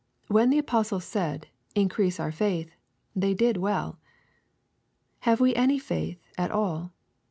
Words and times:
When 0.29 0.49
the 0.49 0.57
apostles 0.57 1.03
said, 1.05 1.45
"increase 1.75 2.19
our 2.19 2.31
faith/' 2.31 2.71
they 3.15 3.35
did 3.35 3.57
well. 3.57 3.99
Have 5.19 5.39
we 5.39 5.53
any 5.53 5.77
faith 5.77 6.17
at 6.39 6.49
all 6.49 6.91